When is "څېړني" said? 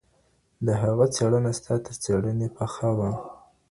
2.03-2.47